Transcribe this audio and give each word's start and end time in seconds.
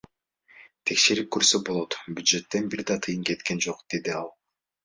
Текшерип 0.91 1.29
көрсө 1.35 1.61
болот, 1.69 1.97
бюджеттен 2.21 2.73
бир 2.75 2.85
тыйын 2.93 3.23
да 3.27 3.31
кеткен 3.31 3.63
жок,— 3.67 3.85
деди 3.97 4.19
ал. 4.23 4.35